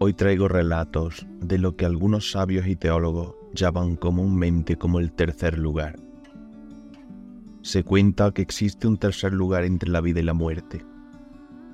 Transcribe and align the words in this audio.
Hoy 0.00 0.12
traigo 0.12 0.46
relatos 0.46 1.26
de 1.40 1.58
lo 1.58 1.74
que 1.74 1.84
algunos 1.84 2.30
sabios 2.30 2.68
y 2.68 2.76
teólogos 2.76 3.34
llaman 3.52 3.96
comúnmente 3.96 4.76
como 4.76 5.00
el 5.00 5.10
tercer 5.10 5.58
lugar. 5.58 5.96
Se 7.62 7.82
cuenta 7.82 8.30
que 8.30 8.40
existe 8.40 8.86
un 8.86 8.96
tercer 8.96 9.32
lugar 9.32 9.64
entre 9.64 9.90
la 9.90 10.00
vida 10.00 10.20
y 10.20 10.22
la 10.22 10.34
muerte. 10.34 10.86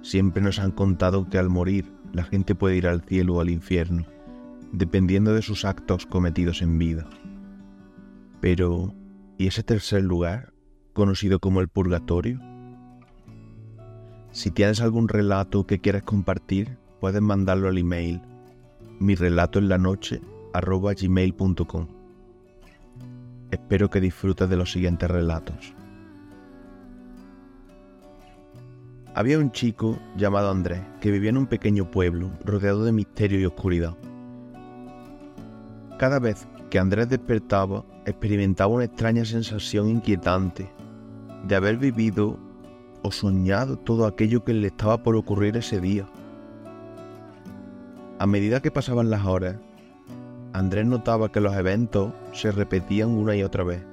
Siempre 0.01 0.43
nos 0.43 0.59
han 0.59 0.71
contado 0.71 1.29
que 1.29 1.37
al 1.37 1.51
morir 1.51 1.93
la 2.15 2.25
gente 2.25 2.55
puede 2.55 2.77
ir 2.77 2.87
al 2.87 3.03
cielo 3.03 3.35
o 3.35 3.41
al 3.43 3.51
infierno, 3.51 4.07
dependiendo 4.73 5.35
de 5.35 5.43
sus 5.43 5.67
actos 5.67 6.07
cometidos 6.07 6.63
en 6.63 6.79
vida. 6.79 7.07
Pero, 8.41 8.95
¿y 9.37 9.49
ese 9.49 9.63
tercer 9.63 10.03
lugar, 10.03 10.55
conocido 10.95 11.41
como 11.41 11.61
el 11.61 11.69
purgatorio? 11.69 12.41
Si 14.31 14.51
tienes 14.51 14.81
algún 14.81 15.09
relato 15.09 15.67
que 15.67 15.79
quieras 15.79 16.05
compartir, 16.05 16.79
puedes 17.05 17.21
mandarlo 17.21 17.69
al 17.69 17.77
email 17.77 18.19
mi 18.99 19.15
relato 19.15 19.59
en 19.59 19.69
la 19.69 19.77
noche 19.77 20.23
gmail.com. 20.55 21.87
Espero 23.51 23.91
que 23.91 24.01
disfrutes 24.01 24.49
de 24.49 24.57
los 24.57 24.73
siguientes 24.73 25.11
relatos. 25.11 25.75
Había 29.15 29.39
un 29.39 29.53
chico 29.53 29.99
llamado 30.17 30.51
Andrés 30.51 30.81
que 31.03 31.11
vivía 31.11 31.29
en 31.29 31.37
un 31.37 31.47
pequeño 31.47 31.91
pueblo 31.91 32.31
rodeado 32.43 32.87
de 32.87 32.93
misterio 32.93 33.39
y 33.39 33.45
oscuridad. 33.45 33.99
Cada 35.99 36.19
vez 36.19 36.49
que 36.71 36.79
Andrés 36.79 37.11
despertaba, 37.11 37.85
experimentaba 38.07 38.73
una 38.73 38.85
extraña 38.85 39.27
sensación 39.27 39.91
inquietante 39.91 40.73
de 41.47 41.55
haber 41.55 41.77
vivido 41.77 42.39
o 43.03 43.13
soñado 43.13 43.77
todo 43.77 44.07
aquello 44.07 44.43
que 44.43 44.55
le 44.55 44.69
estaba 44.69 45.03
por 45.03 45.17
ocurrir 45.17 45.59
ese 45.59 45.83
día. 45.83 46.09
A 48.25 48.27
medida 48.27 48.63
que 48.63 48.71
pasaban 48.71 49.11
las 49.11 49.27
horas, 49.27 49.57
Andrés 50.55 50.87
notaba 50.87 51.31
que 51.31 51.43
los 51.43 51.55
eventos 51.55 52.15
se 52.33 52.53
repetían 52.53 53.11
una 53.11 53.37
y 53.37 53.43
otra 53.43 53.65
vez, 53.65 53.85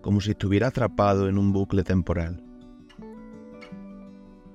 como 0.00 0.22
si 0.22 0.30
estuviera 0.30 0.68
atrapado 0.68 1.28
en 1.28 1.36
un 1.36 1.52
bucle 1.52 1.84
temporal. 1.84 2.42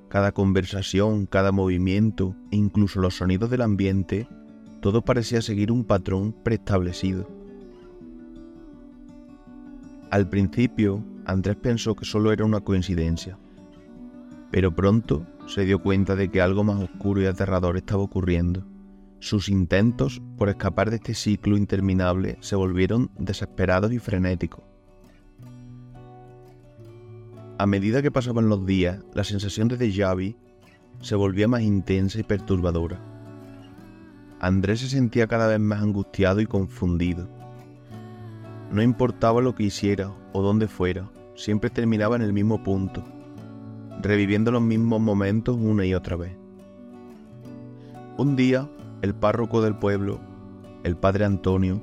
Cada 0.07 0.31
conversación, 0.31 1.27
cada 1.27 1.51
movimiento, 1.51 2.35
incluso 2.49 2.99
los 2.99 3.17
sonidos 3.17 3.51
del 3.51 3.61
ambiente, 3.61 4.27
todo 4.81 5.03
parecía 5.03 5.43
seguir 5.43 5.71
un 5.71 5.83
patrón 5.83 6.33
preestablecido. 6.43 7.27
Al 10.09 10.27
principio, 10.29 11.03
Andrés 11.25 11.57
pensó 11.57 11.93
que 11.93 12.05
solo 12.05 12.31
era 12.31 12.43
una 12.43 12.61
coincidencia, 12.61 13.37
pero 14.49 14.75
pronto 14.75 15.27
se 15.45 15.63
dio 15.63 15.77
cuenta 15.77 16.15
de 16.15 16.31
que 16.31 16.41
algo 16.41 16.63
más 16.63 16.81
oscuro 16.81 17.21
y 17.21 17.27
aterrador 17.27 17.77
estaba 17.77 18.01
ocurriendo. 18.01 18.63
Sus 19.19 19.49
intentos 19.49 20.21
por 20.37 20.47
escapar 20.47 20.89
de 20.89 20.95
este 20.95 21.13
ciclo 21.13 21.57
interminable 21.57 22.37
se 22.39 22.55
volvieron 22.55 23.11
desesperados 23.17 23.91
y 23.91 23.99
frenéticos. 23.99 24.63
A 27.57 27.65
medida 27.65 28.01
que 28.01 28.11
pasaban 28.11 28.47
los 28.47 28.65
días, 28.65 29.03
la 29.13 29.25
sensación 29.25 29.67
de 29.67 29.77
déjà 29.77 30.15
vu 30.15 30.37
se 31.01 31.15
volvía 31.15 31.49
más 31.49 31.61
intensa 31.61 32.17
y 32.19 32.23
perturbadora. 32.23 32.97
Andrés 34.39 34.79
se 34.79 34.87
sentía 34.87 35.27
cada 35.27 35.47
vez 35.47 35.59
más 35.59 35.81
angustiado 35.81 36.39
y 36.39 36.45
confundido. 36.45 37.27
No 38.71 38.81
importaba 38.81 39.41
lo 39.41 39.53
que 39.53 39.63
hiciera 39.63 40.13
o 40.31 40.41
dónde 40.41 40.69
fuera, 40.69 41.11
siempre 41.35 41.69
terminaba 41.69 42.15
en 42.15 42.21
el 42.21 42.31
mismo 42.31 42.63
punto, 42.63 43.03
reviviendo 44.01 44.51
los 44.51 44.61
mismos 44.61 45.01
momentos 45.01 45.57
una 45.59 45.85
y 45.85 45.93
otra 45.93 46.15
vez. 46.15 46.37
Un 48.17 48.37
día, 48.37 48.69
el 49.01 49.15
párroco 49.15 49.61
del 49.61 49.75
pueblo, 49.75 50.19
el 50.83 50.97
padre 50.97 51.25
Antonio, 51.25 51.81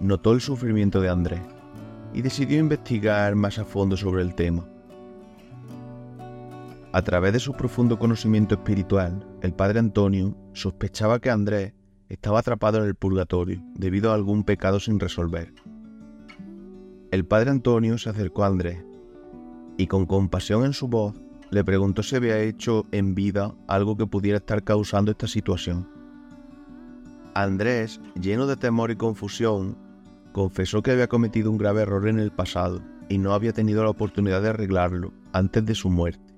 notó 0.00 0.32
el 0.32 0.40
sufrimiento 0.40 1.00
de 1.00 1.08
Andrés 1.08 1.42
y 2.12 2.22
decidió 2.22 2.58
investigar 2.58 3.34
más 3.34 3.58
a 3.58 3.64
fondo 3.64 3.96
sobre 3.96 4.22
el 4.22 4.34
tema. 4.34 4.64
A 6.92 7.02
través 7.02 7.32
de 7.32 7.38
su 7.38 7.52
profundo 7.52 7.98
conocimiento 7.98 8.56
espiritual, 8.56 9.24
el 9.42 9.52
padre 9.52 9.78
Antonio 9.78 10.36
sospechaba 10.52 11.20
que 11.20 11.30
Andrés 11.30 11.72
estaba 12.08 12.40
atrapado 12.40 12.78
en 12.78 12.84
el 12.84 12.96
purgatorio 12.96 13.62
debido 13.74 14.10
a 14.10 14.14
algún 14.14 14.42
pecado 14.42 14.80
sin 14.80 14.98
resolver. 14.98 15.54
El 17.12 17.24
padre 17.24 17.50
Antonio 17.50 17.96
se 17.96 18.10
acercó 18.10 18.42
a 18.42 18.48
Andrés 18.48 18.84
y 19.76 19.86
con 19.86 20.04
compasión 20.06 20.64
en 20.64 20.72
su 20.72 20.88
voz 20.88 21.14
le 21.50 21.64
preguntó 21.64 22.02
si 22.02 22.16
había 22.16 22.38
hecho 22.40 22.86
en 22.92 23.14
vida 23.14 23.54
algo 23.66 23.96
que 23.96 24.06
pudiera 24.06 24.38
estar 24.38 24.62
causando 24.62 25.10
esta 25.10 25.26
situación. 25.26 25.99
Andrés, 27.34 28.00
lleno 28.20 28.46
de 28.46 28.56
temor 28.56 28.90
y 28.90 28.96
confusión, 28.96 29.76
confesó 30.32 30.82
que 30.82 30.90
había 30.92 31.08
cometido 31.08 31.50
un 31.50 31.58
grave 31.58 31.82
error 31.82 32.08
en 32.08 32.18
el 32.18 32.32
pasado 32.32 32.82
y 33.08 33.18
no 33.18 33.32
había 33.32 33.52
tenido 33.52 33.82
la 33.84 33.90
oportunidad 33.90 34.42
de 34.42 34.50
arreglarlo 34.50 35.12
antes 35.32 35.64
de 35.64 35.74
su 35.74 35.90
muerte. 35.90 36.34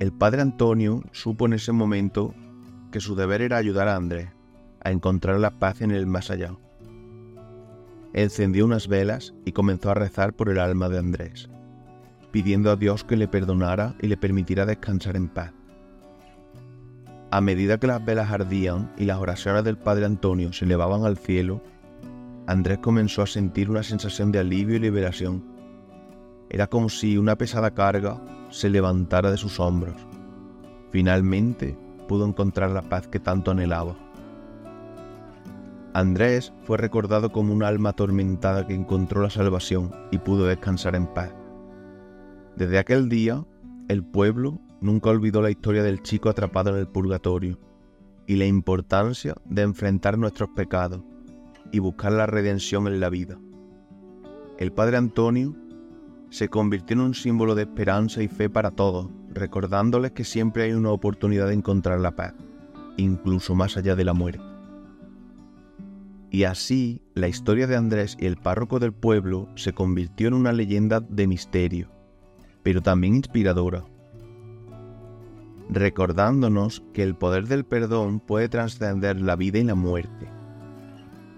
El 0.00 0.12
padre 0.12 0.42
Antonio 0.42 1.02
supo 1.12 1.46
en 1.46 1.54
ese 1.54 1.72
momento 1.72 2.34
que 2.92 3.00
su 3.00 3.14
deber 3.14 3.42
era 3.42 3.56
ayudar 3.56 3.88
a 3.88 3.96
Andrés 3.96 4.28
a 4.82 4.90
encontrar 4.90 5.40
la 5.40 5.58
paz 5.58 5.80
en 5.80 5.90
el 5.90 6.06
más 6.06 6.30
allá. 6.30 6.54
Encendió 8.12 8.64
unas 8.64 8.88
velas 8.88 9.34
y 9.44 9.52
comenzó 9.52 9.90
a 9.90 9.94
rezar 9.94 10.34
por 10.34 10.48
el 10.48 10.58
alma 10.58 10.88
de 10.88 10.98
Andrés, 10.98 11.48
pidiendo 12.30 12.70
a 12.70 12.76
Dios 12.76 13.04
que 13.04 13.16
le 13.16 13.28
perdonara 13.28 13.96
y 14.00 14.06
le 14.06 14.16
permitiera 14.16 14.66
descansar 14.66 15.16
en 15.16 15.28
paz. 15.28 15.52
A 17.30 17.42
medida 17.42 17.78
que 17.78 17.86
las 17.86 18.02
velas 18.02 18.30
ardían 18.30 18.90
y 18.96 19.04
las 19.04 19.18
oraciones 19.18 19.62
del 19.62 19.76
Padre 19.76 20.06
Antonio 20.06 20.52
se 20.54 20.64
elevaban 20.64 21.04
al 21.04 21.18
cielo, 21.18 21.60
Andrés 22.46 22.78
comenzó 22.78 23.20
a 23.20 23.26
sentir 23.26 23.68
una 23.68 23.82
sensación 23.82 24.32
de 24.32 24.38
alivio 24.38 24.76
y 24.76 24.78
liberación. 24.78 25.44
Era 26.48 26.68
como 26.68 26.88
si 26.88 27.18
una 27.18 27.36
pesada 27.36 27.74
carga 27.74 28.18
se 28.48 28.70
levantara 28.70 29.30
de 29.30 29.36
sus 29.36 29.60
hombros. 29.60 29.96
Finalmente 30.90 31.76
pudo 32.08 32.24
encontrar 32.26 32.70
la 32.70 32.80
paz 32.80 33.06
que 33.08 33.20
tanto 33.20 33.50
anhelaba. 33.50 33.94
Andrés 35.92 36.54
fue 36.64 36.78
recordado 36.78 37.30
como 37.30 37.52
un 37.52 37.62
alma 37.62 37.90
atormentada 37.90 38.66
que 38.66 38.74
encontró 38.74 39.20
la 39.20 39.28
salvación 39.28 39.94
y 40.10 40.16
pudo 40.16 40.46
descansar 40.46 40.96
en 40.96 41.06
paz. 41.06 41.34
Desde 42.56 42.78
aquel 42.78 43.10
día, 43.10 43.44
el 43.88 44.02
pueblo 44.02 44.60
nunca 44.80 45.10
olvidó 45.10 45.42
la 45.42 45.50
historia 45.50 45.82
del 45.82 46.02
chico 46.02 46.28
atrapado 46.28 46.70
en 46.70 46.76
el 46.76 46.88
purgatorio 46.88 47.58
y 48.26 48.36
la 48.36 48.46
importancia 48.46 49.34
de 49.46 49.62
enfrentar 49.62 50.18
nuestros 50.18 50.50
pecados 50.50 51.00
y 51.72 51.78
buscar 51.78 52.12
la 52.12 52.26
redención 52.26 52.86
en 52.86 53.00
la 53.00 53.10
vida. 53.10 53.38
El 54.58 54.72
Padre 54.72 54.96
Antonio 54.96 55.54
se 56.30 56.48
convirtió 56.48 56.94
en 56.94 57.00
un 57.00 57.14
símbolo 57.14 57.54
de 57.54 57.62
esperanza 57.62 58.22
y 58.22 58.28
fe 58.28 58.50
para 58.50 58.70
todos, 58.70 59.08
recordándoles 59.30 60.12
que 60.12 60.24
siempre 60.24 60.64
hay 60.64 60.72
una 60.72 60.90
oportunidad 60.90 61.48
de 61.48 61.54
encontrar 61.54 62.00
la 62.00 62.16
paz, 62.16 62.34
incluso 62.96 63.54
más 63.54 63.76
allá 63.76 63.96
de 63.96 64.04
la 64.04 64.12
muerte. 64.12 64.42
Y 66.30 66.44
así, 66.44 67.00
la 67.14 67.28
historia 67.28 67.66
de 67.66 67.76
Andrés 67.76 68.16
y 68.20 68.26
el 68.26 68.36
párroco 68.36 68.78
del 68.78 68.92
pueblo 68.92 69.48
se 69.54 69.72
convirtió 69.72 70.28
en 70.28 70.34
una 70.34 70.52
leyenda 70.52 71.00
de 71.00 71.26
misterio, 71.26 71.88
pero 72.62 72.82
también 72.82 73.14
inspiradora 73.14 73.84
recordándonos 75.68 76.82
que 76.92 77.02
el 77.02 77.14
poder 77.14 77.46
del 77.46 77.64
perdón 77.64 78.20
puede 78.20 78.48
trascender 78.48 79.20
la 79.20 79.36
vida 79.36 79.58
y 79.58 79.64
la 79.64 79.74
muerte, 79.74 80.28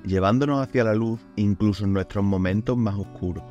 llevándonos 0.05 0.61
hacia 0.61 0.85
la 0.85 0.95
luz 0.95 1.21
incluso 1.37 1.85
en 1.85 1.93
nuestros 1.93 2.25
momentos 2.25 2.77
más 2.77 2.95
oscuros. 2.95 3.45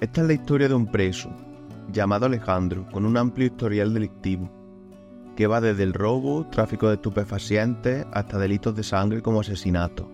Esta 0.00 0.20
es 0.20 0.26
la 0.26 0.34
historia 0.34 0.68
de 0.68 0.74
un 0.74 0.86
preso, 0.86 1.30
llamado 1.92 2.26
Alejandro, 2.26 2.86
con 2.92 3.06
un 3.06 3.16
amplio 3.16 3.46
historial 3.46 3.94
delictivo, 3.94 4.50
que 5.36 5.46
va 5.46 5.60
desde 5.60 5.84
el 5.84 5.94
robo, 5.94 6.46
tráfico 6.46 6.88
de 6.88 6.94
estupefacientes, 6.94 8.06
hasta 8.12 8.38
delitos 8.38 8.74
de 8.74 8.82
sangre 8.82 9.22
como 9.22 9.40
asesinato. 9.40 10.10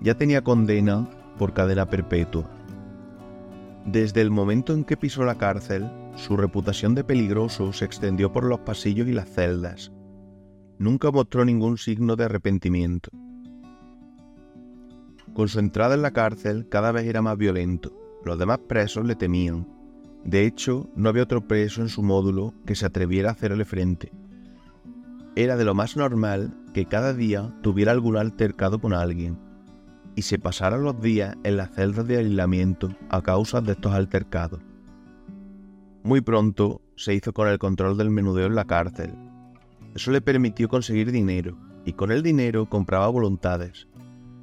Ya 0.00 0.14
tenía 0.14 0.44
condena 0.44 1.08
por 1.38 1.52
cadena 1.52 1.86
perpetua 1.86 2.55
desde 3.86 4.20
el 4.20 4.32
momento 4.32 4.74
en 4.74 4.82
que 4.82 4.96
pisó 4.96 5.24
la 5.24 5.36
cárcel, 5.36 5.88
su 6.16 6.36
reputación 6.36 6.96
de 6.96 7.04
peligroso 7.04 7.72
se 7.72 7.84
extendió 7.84 8.32
por 8.32 8.42
los 8.42 8.58
pasillos 8.60 9.06
y 9.06 9.12
las 9.12 9.30
celdas. 9.30 9.92
Nunca 10.76 11.12
mostró 11.12 11.44
ningún 11.44 11.78
signo 11.78 12.16
de 12.16 12.24
arrepentimiento. 12.24 13.10
Con 15.34 15.46
su 15.46 15.60
entrada 15.60 15.94
en 15.94 16.02
la 16.02 16.10
cárcel 16.10 16.68
cada 16.68 16.90
vez 16.90 17.06
era 17.06 17.22
más 17.22 17.38
violento. 17.38 17.92
Los 18.24 18.36
demás 18.40 18.58
presos 18.66 19.06
le 19.06 19.14
temían. 19.14 19.68
De 20.24 20.44
hecho, 20.46 20.90
no 20.96 21.08
había 21.08 21.22
otro 21.22 21.46
preso 21.46 21.80
en 21.80 21.88
su 21.88 22.02
módulo 22.02 22.54
que 22.66 22.74
se 22.74 22.86
atreviera 22.86 23.28
a 23.28 23.32
hacerle 23.34 23.64
frente. 23.64 24.10
Era 25.36 25.56
de 25.56 25.64
lo 25.64 25.74
más 25.74 25.96
normal 25.96 26.52
que 26.74 26.86
cada 26.86 27.14
día 27.14 27.54
tuviera 27.62 27.92
algún 27.92 28.16
altercado 28.16 28.80
con 28.80 28.94
alguien 28.94 29.45
y 30.16 30.22
se 30.22 30.38
pasaron 30.38 30.82
los 30.82 31.00
días 31.00 31.36
en 31.44 31.58
las 31.58 31.70
celdas 31.72 32.08
de 32.08 32.16
aislamiento 32.16 32.88
a 33.10 33.22
causa 33.22 33.60
de 33.60 33.72
estos 33.72 33.92
altercados. 33.92 34.60
Muy 36.02 36.22
pronto 36.22 36.80
se 36.96 37.14
hizo 37.14 37.32
con 37.32 37.48
el 37.48 37.58
control 37.58 37.98
del 37.98 38.10
menudeo 38.10 38.46
en 38.46 38.54
la 38.54 38.64
cárcel. 38.64 39.12
Eso 39.94 40.10
le 40.10 40.22
permitió 40.22 40.68
conseguir 40.68 41.12
dinero, 41.12 41.58
y 41.84 41.92
con 41.92 42.10
el 42.10 42.22
dinero 42.22 42.66
compraba 42.66 43.08
voluntades. 43.08 43.86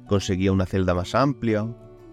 Conseguía 0.06 0.52
una 0.52 0.66
celda 0.66 0.94
más 0.94 1.14
amplia, 1.14 1.66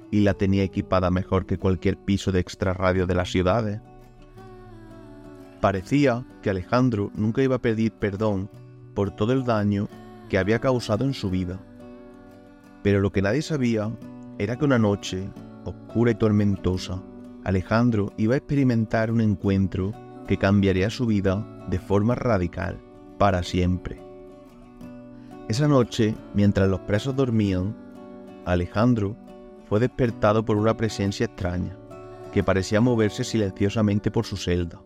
y 0.09 0.21
la 0.21 0.33
tenía 0.33 0.63
equipada 0.63 1.11
mejor 1.11 1.45
que 1.45 1.57
cualquier 1.57 1.97
piso 1.97 2.31
de 2.31 2.39
extrarradio 2.39 3.05
de 3.05 3.15
las 3.15 3.31
ciudades. 3.31 3.79
Parecía 5.61 6.25
que 6.41 6.49
Alejandro 6.49 7.11
nunca 7.13 7.43
iba 7.43 7.57
a 7.57 7.61
pedir 7.61 7.91
perdón 7.93 8.49
por 8.95 9.11
todo 9.11 9.33
el 9.33 9.45
daño 9.45 9.87
que 10.29 10.39
había 10.39 10.59
causado 10.59 11.05
en 11.05 11.13
su 11.13 11.29
vida. 11.29 11.59
Pero 12.83 12.99
lo 12.99 13.11
que 13.11 13.21
nadie 13.21 13.41
sabía 13.41 13.91
era 14.37 14.57
que 14.57 14.65
una 14.65 14.79
noche, 14.79 15.29
oscura 15.65 16.11
y 16.11 16.15
tormentosa, 16.15 17.01
Alejandro 17.43 18.13
iba 18.17 18.35
a 18.35 18.37
experimentar 18.37 19.11
un 19.11 19.21
encuentro 19.21 19.93
que 20.27 20.37
cambiaría 20.37 20.89
su 20.89 21.05
vida 21.05 21.45
de 21.69 21.79
forma 21.79 22.15
radical, 22.15 22.79
para 23.17 23.43
siempre. 23.43 24.01
Esa 25.47 25.67
noche, 25.67 26.15
mientras 26.33 26.69
los 26.69 26.79
presos 26.81 27.15
dormían, 27.15 27.75
Alejandro 28.45 29.15
fue 29.67 29.79
despertado 29.79 30.43
por 30.45 30.57
una 30.57 30.75
presencia 30.75 31.25
extraña, 31.25 31.77
que 32.33 32.43
parecía 32.43 32.81
moverse 32.81 33.23
silenciosamente 33.23 34.11
por 34.11 34.25
su 34.25 34.37
celda. 34.37 34.81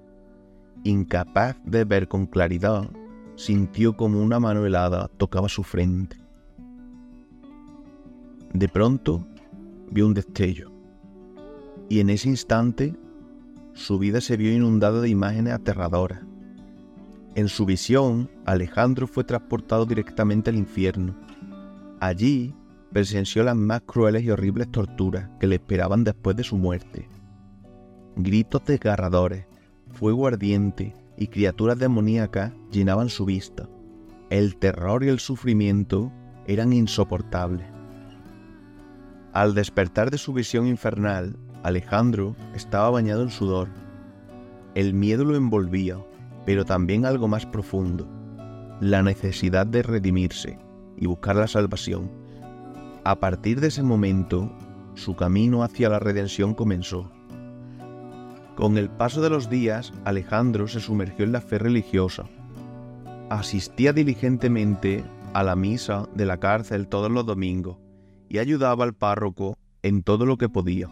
Incapaz 0.84 1.56
de 1.64 1.84
ver 1.86 2.08
con 2.08 2.26
claridad, 2.26 2.90
sintió 3.36 3.96
como 3.96 4.22
una 4.22 4.40
mano 4.40 4.66
helada 4.66 5.10
tocaba 5.18 5.50
su 5.50 5.64
frente. 5.64 6.25
De 8.56 8.70
pronto, 8.70 9.28
vio 9.92 10.08
un 10.08 10.14
destello, 10.14 10.72
y 11.90 12.00
en 12.00 12.10
ese 12.10 12.30
instante 12.30 12.96
su 13.74 14.00
vida 14.00 14.22
se 14.22 14.38
vio 14.38 14.54
inundada 14.54 15.02
de 15.02 15.10
imágenes 15.10 15.52
aterradoras. 15.52 16.22
En 17.36 17.50
su 17.50 17.66
visión, 17.66 18.30
Alejandro 18.46 19.08
fue 19.08 19.26
transportado 19.26 19.86
directamente 19.86 20.52
al 20.52 20.56
infierno. 20.56 21.14
Allí 22.00 22.56
presenció 22.94 23.44
las 23.44 23.58
más 23.58 23.82
crueles 23.82 24.24
y 24.24 24.30
horribles 24.30 24.72
torturas 24.72 25.30
que 25.38 25.48
le 25.48 25.56
esperaban 25.56 26.06
después 26.06 26.38
de 26.38 26.46
su 26.46 26.56
muerte. 26.56 27.10
Gritos 28.16 28.64
desgarradores, 28.64 29.48
fuego 29.92 30.28
ardiente 30.28 30.94
y 31.18 31.28
criaturas 31.28 31.78
demoníacas 31.78 32.54
llenaban 32.72 33.10
su 33.10 33.26
vista. 33.26 33.68
El 34.30 34.56
terror 34.56 35.04
y 35.04 35.10
el 35.10 35.20
sufrimiento 35.20 36.10
eran 36.48 36.72
insoportables. 36.72 37.75
Al 39.36 39.54
despertar 39.54 40.12
de 40.12 40.18
su 40.18 40.32
visión 40.32 40.66
infernal, 40.66 41.36
Alejandro 41.62 42.38
estaba 42.54 42.90
bañado 42.90 43.22
en 43.22 43.30
sudor. 43.30 43.68
El 44.76 44.94
miedo 44.94 45.26
lo 45.26 45.36
envolvía, 45.36 45.98
pero 46.46 46.64
también 46.64 47.06
algo 47.06 47.28
más 47.28 47.46
profundo, 47.46 48.08
la 48.80 49.04
necesidad 49.04 49.68
de 49.68 49.84
redimirse 49.84 50.58
y 50.96 51.08
buscar 51.08 51.36
la 51.36 51.50
salvación. 51.50 52.10
A 53.04 53.20
partir 53.20 53.60
de 53.60 53.68
ese 53.68 53.84
momento, 53.84 54.50
su 54.94 55.18
camino 55.18 55.64
hacia 55.64 55.90
la 55.90 56.00
redención 56.00 56.54
comenzó. 56.54 57.12
Con 58.56 58.78
el 58.78 58.90
paso 58.90 59.22
de 59.22 59.32
los 59.32 59.50
días, 59.50 59.92
Alejandro 60.06 60.70
se 60.70 60.80
sumergió 60.80 61.26
en 61.26 61.34
la 61.34 61.42
fe 61.42 61.60
religiosa. 61.60 62.24
Asistía 63.30 63.92
diligentemente 63.92 65.04
a 65.34 65.44
la 65.44 65.58
misa 65.58 66.08
de 66.16 66.26
la 66.26 66.38
cárcel 66.38 66.88
todos 66.88 67.12
los 67.12 67.26
domingos 67.26 67.80
y 68.30 68.40
ayudaba 68.40 68.84
al 68.84 68.94
párroco 68.94 69.58
en 69.84 70.04
todo 70.04 70.26
lo 70.26 70.38
que 70.38 70.50
podía. 70.50 70.90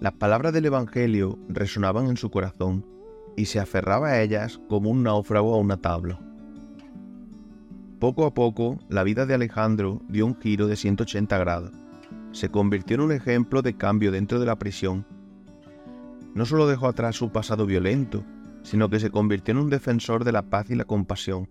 Las 0.00 0.12
palabras 0.12 0.52
del 0.52 0.66
Evangelio 0.66 1.38
resonaban 1.48 2.06
en 2.06 2.16
su 2.16 2.30
corazón 2.30 2.86
y 3.36 3.46
se 3.46 3.60
aferraba 3.60 4.08
a 4.08 4.22
ellas 4.22 4.60
como 4.68 4.90
un 4.90 5.02
náufrago 5.02 5.54
a 5.54 5.58
una 5.58 5.78
tabla. 5.78 6.20
Poco 7.98 8.26
a 8.26 8.34
poco, 8.34 8.78
la 8.90 9.04
vida 9.04 9.24
de 9.24 9.34
Alejandro 9.34 10.02
dio 10.08 10.26
un 10.26 10.38
giro 10.38 10.66
de 10.66 10.76
180 10.76 11.38
grados. 11.38 11.72
Se 12.32 12.50
convirtió 12.50 12.96
en 12.96 13.00
un 13.00 13.12
ejemplo 13.12 13.62
de 13.62 13.74
cambio 13.74 14.12
dentro 14.12 14.38
de 14.38 14.44
la 14.44 14.56
prisión. 14.56 15.06
No 16.34 16.44
solo 16.44 16.66
dejó 16.66 16.88
atrás 16.88 17.16
su 17.16 17.30
pasado 17.30 17.64
violento, 17.64 18.22
sino 18.62 18.90
que 18.90 19.00
se 19.00 19.10
convirtió 19.10 19.52
en 19.52 19.58
un 19.58 19.70
defensor 19.70 20.24
de 20.24 20.32
la 20.32 20.42
paz 20.42 20.68
y 20.68 20.74
la 20.74 20.84
compasión. 20.84 21.48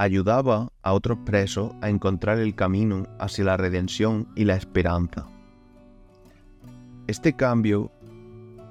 Ayudaba 0.00 0.70
a 0.84 0.92
otros 0.92 1.18
presos 1.26 1.72
a 1.80 1.90
encontrar 1.90 2.38
el 2.38 2.54
camino 2.54 3.08
hacia 3.18 3.44
la 3.44 3.56
redención 3.56 4.28
y 4.36 4.44
la 4.44 4.54
esperanza. 4.54 5.26
Este 7.08 7.32
cambio 7.32 7.90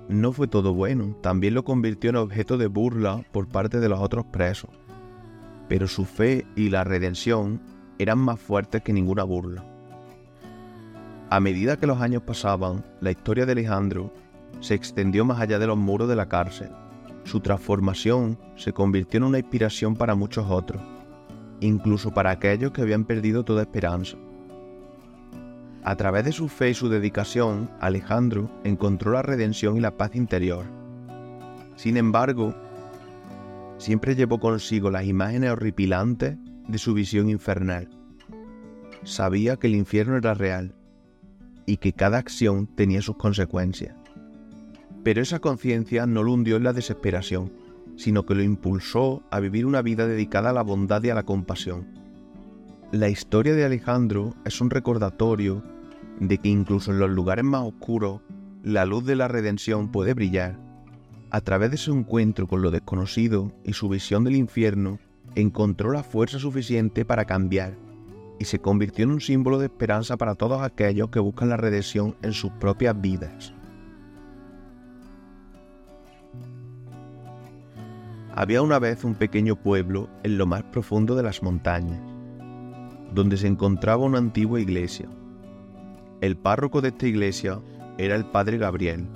no 0.07 0.31
fue 0.31 0.47
todo 0.47 0.73
bueno, 0.73 1.17
también 1.21 1.53
lo 1.53 1.65
convirtió 1.65 2.11
en 2.11 2.15
objeto 2.15 2.57
de 2.57 2.67
burla 2.67 3.25
por 3.33 3.49
parte 3.49 3.81
de 3.81 3.89
los 3.89 3.99
otros 3.99 4.23
presos. 4.27 4.69
Pero 5.67 5.89
su 5.89 6.05
fe 6.05 6.47
y 6.55 6.69
la 6.69 6.85
redención 6.85 7.59
eran 7.99 8.19
más 8.19 8.39
fuertes 8.39 8.81
que 8.81 8.93
ninguna 8.93 9.23
burla. 9.23 9.65
A 11.29 11.41
medida 11.41 11.75
que 11.75 11.87
los 11.87 11.99
años 11.99 12.21
pasaban, 12.21 12.85
la 13.01 13.11
historia 13.11 13.45
de 13.45 13.51
Alejandro 13.51 14.13
se 14.61 14.75
extendió 14.75 15.25
más 15.25 15.41
allá 15.41 15.59
de 15.59 15.67
los 15.67 15.77
muros 15.77 16.07
de 16.07 16.15
la 16.15 16.29
cárcel. 16.29 16.69
Su 17.25 17.41
transformación 17.41 18.39
se 18.55 18.71
convirtió 18.71 19.17
en 19.17 19.25
una 19.25 19.39
inspiración 19.39 19.93
para 19.97 20.15
muchos 20.15 20.45
otros, 20.49 20.81
incluso 21.59 22.13
para 22.13 22.31
aquellos 22.31 22.71
que 22.71 22.81
habían 22.81 23.05
perdido 23.05 23.43
toda 23.43 23.63
esperanza. 23.63 24.17
A 25.83 25.95
través 25.95 26.25
de 26.25 26.31
su 26.31 26.49
fe 26.49 26.71
y 26.71 26.73
su 26.73 26.89
dedicación, 26.89 27.69
Alejandro 27.79 28.49
encontró 28.63 29.13
la 29.13 29.21
redención 29.21 29.77
y 29.77 29.79
la 29.79 29.95
paz 29.95 30.15
interior. 30.15 30.65
Sin 31.75 31.95
embargo, 31.95 32.53
siempre 33.77 34.15
llevó 34.15 34.39
consigo 34.39 34.91
las 34.91 35.05
imágenes 35.05 35.51
horripilantes 35.51 36.37
de 36.67 36.77
su 36.77 36.93
visión 36.93 37.29
infernal. 37.29 37.87
Sabía 39.03 39.55
que 39.55 39.67
el 39.67 39.75
infierno 39.75 40.17
era 40.17 40.33
real 40.33 40.75
y 41.65 41.77
que 41.77 41.93
cada 41.93 42.17
acción 42.17 42.67
tenía 42.67 43.01
sus 43.01 43.15
consecuencias. 43.15 43.95
Pero 45.03 45.21
esa 45.21 45.39
conciencia 45.39 46.05
no 46.05 46.23
lo 46.23 46.33
hundió 46.33 46.57
en 46.57 46.63
la 46.63 46.73
desesperación, 46.73 47.51
sino 47.97 48.25
que 48.25 48.35
lo 48.35 48.43
impulsó 48.43 49.23
a 49.29 49.39
vivir 49.39 49.65
una 49.65 49.81
vida 49.81 50.07
dedicada 50.07 50.51
a 50.51 50.53
la 50.53 50.61
bondad 50.61 51.03
y 51.03 51.09
a 51.09 51.15
la 51.15 51.23
compasión. 51.23 51.87
La 52.91 53.09
historia 53.09 53.53
de 53.53 53.65
Alejandro 53.65 54.33
es 54.45 54.61
un 54.61 54.69
recordatorio 54.69 55.61
de 56.21 56.37
que 56.37 56.47
incluso 56.47 56.91
en 56.91 56.99
los 56.99 57.09
lugares 57.09 57.43
más 57.43 57.63
oscuros, 57.63 58.21
la 58.63 58.85
luz 58.85 59.05
de 59.05 59.15
la 59.15 59.27
redención 59.27 59.91
puede 59.91 60.13
brillar. 60.13 60.57
A 61.29 61.41
través 61.41 61.71
de 61.71 61.77
su 61.77 61.93
encuentro 61.93 62.47
con 62.47 62.61
lo 62.61 62.71
desconocido 62.71 63.51
y 63.65 63.73
su 63.73 63.89
visión 63.89 64.23
del 64.23 64.37
infierno, 64.37 64.99
encontró 65.35 65.91
la 65.91 66.03
fuerza 66.03 66.39
suficiente 66.39 67.03
para 67.03 67.25
cambiar 67.25 67.75
y 68.39 68.45
se 68.45 68.59
convirtió 68.59 69.03
en 69.03 69.11
un 69.11 69.21
símbolo 69.21 69.57
de 69.59 69.65
esperanza 69.65 70.17
para 70.17 70.35
todos 70.35 70.61
aquellos 70.61 71.09
que 71.09 71.19
buscan 71.19 71.49
la 71.49 71.57
redención 71.57 72.15
en 72.21 72.33
sus 72.33 72.51
propias 72.51 72.99
vidas. 72.99 73.53
Había 78.37 78.61
una 78.61 78.79
vez 78.79 79.03
un 79.03 79.15
pequeño 79.15 79.57
pueblo 79.57 80.09
en 80.23 80.37
lo 80.37 80.45
más 80.45 80.63
profundo 80.63 81.15
de 81.15 81.23
las 81.23 81.43
montañas, 81.43 81.99
donde 83.13 83.35
se 83.35 83.47
encontraba 83.47 84.05
una 84.05 84.19
antigua 84.19 84.61
iglesia 84.61 85.09
el 86.19 86.35
párroco 86.35 86.81
de 86.81 86.87
esta 86.87 87.05
iglesia 87.05 87.61
era 87.99 88.15
el 88.15 88.25
padre 88.25 88.57
Gabriel, 88.57 89.07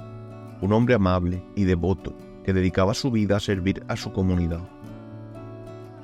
un 0.62 0.72
hombre 0.72 0.94
amable 0.94 1.44
y 1.56 1.64
devoto 1.64 2.16
que 2.44 2.54
dedicaba 2.54 2.94
su 2.94 3.10
vida 3.10 3.38
a 3.38 3.40
servir 3.40 3.84
a 3.88 3.96
su 3.96 4.14
comunidad. 4.14 4.70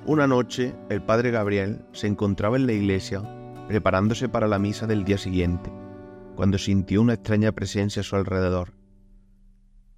Una 0.08 0.26
noche, 0.26 0.74
el 0.90 1.04
padre 1.04 1.30
Gabriel 1.30 1.86
se 1.92 2.08
encontraba 2.08 2.58
en 2.58 2.66
la 2.66 2.74
iglesia 2.74 3.22
preparándose 3.68 4.28
para 4.28 4.48
la 4.48 4.58
misa 4.58 4.88
del 4.88 5.04
día 5.04 5.20
siguiente, 5.20 5.72
cuando 6.36 6.58
sintió 6.58 7.02
una 7.02 7.14
extraña 7.14 7.52
presencia 7.52 8.00
a 8.00 8.04
su 8.04 8.16
alrededor. 8.16 8.74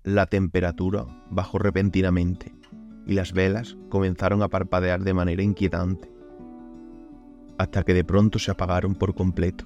La 0.04 0.26
temperatura 0.26 1.06
bajó 1.30 1.60
repentinamente 1.60 2.59
y 3.10 3.14
las 3.14 3.34
velas 3.34 3.76
comenzaron 3.90 4.44
a 4.44 4.50
parpadear 4.50 5.02
de 5.02 5.16
manera 5.16 5.42
inquietante, 5.42 6.12
hasta 7.58 7.82
que 7.82 7.96
de 7.96 8.04
pronto 8.04 8.38
se 8.38 8.52
apagaron 8.52 8.94
por 8.94 9.16
completo. 9.16 9.66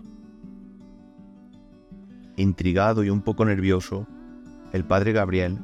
Intrigado 2.37 3.03
y 3.03 3.09
un 3.09 3.21
poco 3.21 3.43
nervioso, 3.43 4.07
el 4.71 4.85
padre 4.85 5.11
Gabriel 5.11 5.59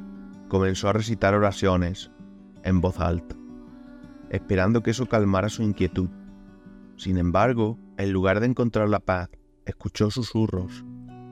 comenzó 0.50 0.89
a 0.89 0.93
recitar 0.93 1.33
oraciones 1.33 2.12
en 2.65 2.81
voz 2.81 3.00
alta, 3.00 3.38
esperando 4.29 4.83
que 4.83 4.91
eso 4.91 5.05
calmara 5.05 5.48
su 5.48 5.63
inquietud. 5.63 6.09
Sin 6.98 7.17
embargo, 7.17 7.79
en 7.98 8.12
lugar 8.12 8.41
de 8.41 8.48
encontrar 8.48 8.89
la 8.89 9.00
paz, 9.00 9.29
escuchó 9.65 10.12
susurros 10.12 10.83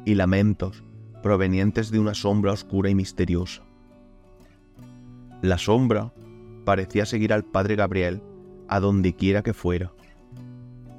y 0.05 0.15
lamentos 0.15 0.85
provenientes 1.21 1.91
de 1.91 1.99
una 1.99 2.13
sombra 2.13 2.53
oscura 2.53 2.89
y 2.89 2.95
misteriosa. 2.95 3.63
La 5.41 5.57
sombra 5.57 6.13
parecía 6.67 7.05
seguir 7.05 7.31
al 7.31 7.45
padre 7.45 7.77
Gabriel 7.77 8.21
a 8.67 8.81
donde 8.81 9.15
quiera 9.15 9.41
que 9.41 9.53
fuera. 9.53 9.93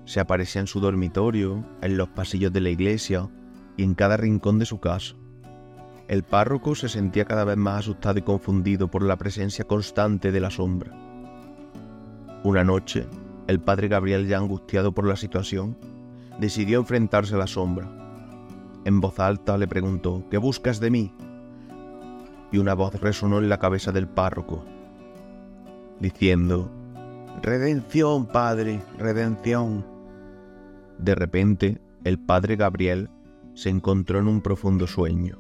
Se 0.07 0.19
aparecía 0.19 0.63
en 0.63 0.67
su 0.67 0.81
dormitorio, 0.81 1.63
en 1.83 1.99
los 1.99 2.09
pasillos 2.09 2.55
de 2.55 2.63
la 2.63 2.71
iglesia 2.71 3.29
y 3.77 3.83
en 3.83 3.95
cada 3.95 4.17
rincón 4.17 4.59
de 4.59 4.65
su 4.65 4.81
casa. 4.81 5.15
El 6.09 6.23
párroco 6.23 6.75
se 6.75 6.89
sentía 6.89 7.27
cada 7.27 7.45
vez 7.45 7.59
más 7.59 7.81
asustado 7.81 8.19
y 8.19 8.23
confundido 8.23 8.91
por 8.91 9.03
la 9.03 9.19
presencia 9.19 9.67
constante 9.67 10.33
de 10.33 10.41
la 10.41 10.49
sombra. 10.49 10.91
Una 12.45 12.65
noche, 12.65 13.07
el 13.47 13.61
padre 13.61 13.89
Gabriel, 13.89 14.27
ya 14.27 14.39
angustiado 14.39 14.93
por 14.93 15.07
la 15.07 15.17
situación, 15.17 15.77
decidió 16.41 16.79
enfrentarse 16.79 17.35
a 17.35 17.39
la 17.39 17.47
sombra. 17.47 17.91
En 18.87 19.03
voz 19.03 19.21
alta 19.21 19.59
le 19.59 19.69
preguntó, 19.69 20.25
¿qué 20.31 20.39
buscas 20.39 20.81
de 20.81 20.91
mí? 20.91 21.13
Y 22.53 22.57
una 22.57 22.73
voz 22.73 22.95
resonó 22.95 23.37
en 23.37 23.51
la 23.51 23.59
cabeza 23.59 23.93
del 23.93 24.09
párroco, 24.09 24.65
diciendo, 26.01 26.71
Redención, 27.43 28.27
Padre, 28.27 28.83
redención. 28.99 29.87
De 30.99 31.15
repente, 31.15 31.81
el 32.05 32.19
Padre 32.19 32.57
Gabriel 32.57 33.09
se 33.55 33.69
encontró 33.69 34.19
en 34.19 34.29
un 34.29 34.41
profundo 34.41 34.87
sueño. 34.87 35.39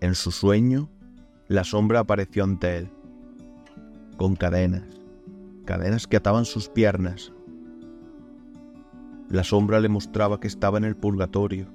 En 0.00 0.14
su 0.14 0.30
sueño, 0.30 0.88
la 1.48 1.64
sombra 1.64 2.00
apareció 2.00 2.44
ante 2.44 2.78
él, 2.78 2.88
con 4.16 4.36
cadenas, 4.36 4.84
cadenas 5.66 6.06
que 6.06 6.16
ataban 6.16 6.44
sus 6.44 6.68
piernas. 6.68 7.32
La 9.28 9.44
sombra 9.44 9.80
le 9.80 9.88
mostraba 9.88 10.40
que 10.40 10.48
estaba 10.48 10.78
en 10.78 10.84
el 10.84 10.96
purgatorio, 10.96 11.66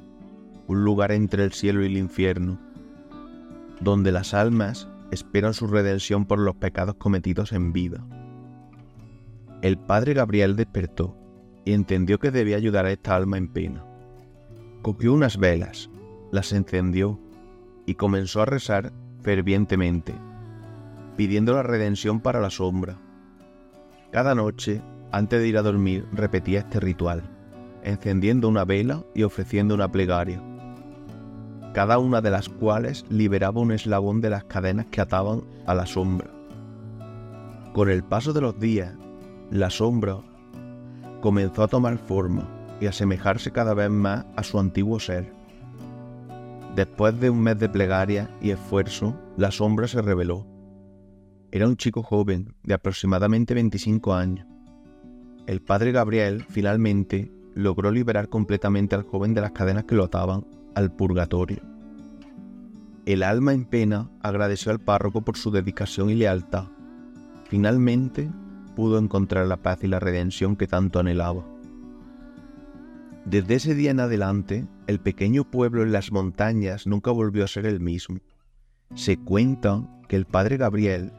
un 0.68 0.84
lugar 0.84 1.12
entre 1.12 1.44
el 1.44 1.54
cielo 1.54 1.84
y 1.84 1.88
el 1.88 1.98
infierno, 1.98 2.60
donde 3.80 4.12
las 4.12 4.34
almas 4.34 4.88
esperan 5.12 5.54
su 5.54 5.68
redención 5.68 6.26
por 6.26 6.40
los 6.40 6.56
pecados 6.56 6.96
cometidos 6.96 7.52
en 7.54 7.74
vida. 7.74 8.06
El 9.62 9.78
padre 9.78 10.14
Gabriel 10.14 10.56
despertó 10.56 11.16
y 11.66 11.74
entendió 11.74 12.20
que 12.20 12.32
debía 12.32 12.58
ayudar 12.58 12.86
a 12.86 12.92
esta 12.92 13.16
alma 13.16 13.38
en 13.38 13.48
pena. 13.48 13.84
Cogió 14.82 15.14
unas 15.14 15.38
velas, 15.38 15.90
las 16.32 16.54
encendió 16.54 17.20
y 17.86 17.96
comenzó 17.96 18.42
a 18.42 18.46
rezar 18.46 18.94
fervientemente, 19.22 20.14
pidiendo 21.16 21.54
la 21.54 21.64
redención 21.64 22.20
para 22.20 22.40
la 22.40 22.50
sombra. 22.50 22.98
Cada 24.12 24.36
noche, 24.36 24.82
antes 25.12 25.42
de 25.42 25.48
ir 25.48 25.58
a 25.58 25.64
dormir, 25.64 26.06
repetía 26.14 26.60
este 26.60 26.80
ritual, 26.80 27.24
encendiendo 27.84 28.48
una 28.48 28.64
vela 28.64 29.04
y 29.16 29.24
ofreciendo 29.24 29.74
una 29.74 29.92
plegaria, 29.92 30.42
cada 31.77 32.00
una 32.00 32.22
de 32.22 32.31
las 32.31 32.50
cuales 32.50 33.05
liberaba 33.07 33.62
un 33.62 33.72
eslabón 33.72 34.19
de 34.19 34.31
las 34.31 34.46
cadenas 34.46 34.88
que 34.88 35.00
ataban 35.00 35.43
a 35.67 35.75
la 35.75 35.86
sombra. 35.86 36.27
Con 37.72 37.91
el 37.91 38.03
paso 38.03 38.34
de 38.34 38.41
los 38.41 38.60
días, 38.60 38.96
la 39.51 39.69
sombra 39.69 40.17
comenzó 41.22 41.62
a 41.62 41.67
tomar 41.67 42.00
forma 42.00 42.50
y 42.81 42.88
asemejarse 42.88 43.51
cada 43.51 43.75
vez 43.75 43.91
más 43.91 44.25
a 44.36 44.41
su 44.41 44.57
antiguo 44.57 45.00
ser. 45.00 45.31
Después 46.75 47.19
de 47.19 47.29
un 47.29 47.41
mes 47.41 47.60
de 47.60 47.69
plegaria 47.69 48.36
y 48.41 48.50
esfuerzo, 48.50 49.15
la 49.38 49.51
sombra 49.51 49.88
se 49.88 50.01
reveló. 50.01 50.48
Era 51.51 51.67
un 51.67 51.77
chico 51.77 52.01
joven, 52.01 52.55
de 52.63 52.74
aproximadamente 52.74 53.53
25 53.53 54.15
años. 54.15 54.48
El 55.46 55.62
padre 55.62 55.91
Gabriel 55.91 56.43
finalmente 56.50 57.31
logró 57.53 57.91
liberar 57.91 58.29
completamente 58.29 58.96
al 58.96 59.03
joven 59.03 59.36
de 59.36 59.41
las 59.41 59.51
cadenas 59.51 59.84
que 59.84 59.93
lo 59.93 60.05
ataban 60.05 60.57
al 60.77 60.91
purgatorio. 60.91 61.63
El 63.07 63.24
alma 63.24 63.51
en 63.53 63.65
pena 63.65 64.12
agradeció 64.22 64.72
al 64.72 64.79
párroco 64.79 65.22
por 65.22 65.36
su 65.36 65.50
dedicación 65.50 66.12
y 66.12 66.13
lealtad. 66.13 66.65
Finalmente 67.46 68.29
pudo 68.75 69.00
encontrar 69.00 69.48
la 69.48 69.57
paz 69.57 69.79
y 69.81 69.88
la 69.88 70.00
redención 70.00 70.55
que 70.55 70.67
tanto 70.67 71.00
anhelaba. 71.00 71.43
Desde 73.25 73.55
ese 73.55 73.74
día 73.74 73.89
en 73.89 74.01
adelante, 74.01 74.67
el 74.86 75.00
pequeño 75.00 75.50
pueblo 75.50 75.81
en 75.81 75.91
las 75.91 76.12
montañas 76.12 76.86
nunca 76.86 77.10
volvió 77.10 77.43
a 77.43 77.48
ser 77.48 77.65
el 77.65 77.79
mismo. 77.79 78.19
Se 78.93 79.17
cuenta 79.17 79.81
que 80.07 80.15
el 80.15 80.25
padre 80.25 80.57
Gabriel 80.57 81.12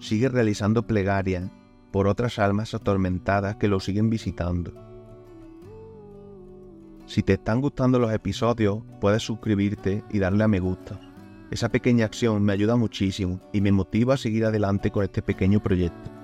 sigue 0.00 0.28
realizando 0.28 0.88
plegaria 0.88 1.52
por 1.92 2.08
otras 2.08 2.40
almas 2.40 2.74
atormentadas 2.74 3.56
que 3.56 3.68
lo 3.68 3.78
siguen 3.78 4.10
visitando. 4.10 4.72
Si 7.06 7.22
te 7.22 7.34
están 7.34 7.60
gustando 7.60 7.98
los 7.98 8.12
episodios, 8.12 8.78
puedes 9.00 9.22
suscribirte 9.22 10.02
y 10.10 10.18
darle 10.18 10.44
a 10.44 10.48
me 10.48 10.60
gusta. 10.60 10.98
Esa 11.50 11.68
pequeña 11.68 12.06
acción 12.06 12.42
me 12.42 12.52
ayuda 12.52 12.76
muchísimo 12.76 13.40
y 13.52 13.60
me 13.60 13.72
motiva 13.72 14.14
a 14.14 14.18
seguir 14.18 14.46
adelante 14.46 14.90
con 14.90 15.04
este 15.04 15.20
pequeño 15.20 15.62
proyecto. 15.62 16.23